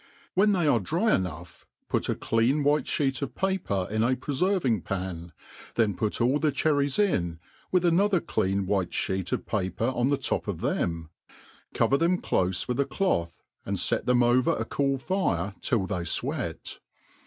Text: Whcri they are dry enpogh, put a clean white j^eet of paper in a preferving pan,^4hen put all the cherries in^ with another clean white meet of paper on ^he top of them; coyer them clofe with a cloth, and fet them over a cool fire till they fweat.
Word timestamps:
Whcri 0.35 0.51
they 0.51 0.65
are 0.67 0.79
dry 0.79 1.11
enpogh, 1.11 1.63
put 1.87 2.09
a 2.09 2.15
clean 2.15 2.63
white 2.63 2.85
j^eet 2.85 3.21
of 3.21 3.35
paper 3.35 3.87
in 3.91 4.01
a 4.01 4.15
preferving 4.15 4.83
pan,^4hen 4.83 5.95
put 5.95 6.19
all 6.19 6.39
the 6.39 6.51
cherries 6.51 6.97
in^ 6.97 7.37
with 7.71 7.85
another 7.85 8.19
clean 8.19 8.65
white 8.65 8.95
meet 9.09 9.31
of 9.31 9.45
paper 9.45 9.85
on 9.95 10.09
^he 10.09 10.27
top 10.27 10.47
of 10.47 10.61
them; 10.61 11.11
coyer 11.75 11.99
them 11.99 12.19
clofe 12.19 12.67
with 12.67 12.79
a 12.79 12.85
cloth, 12.85 13.43
and 13.63 13.79
fet 13.79 14.07
them 14.07 14.23
over 14.23 14.55
a 14.55 14.65
cool 14.65 14.97
fire 14.97 15.53
till 15.61 15.85
they 15.85 16.01
fweat. 16.01 16.79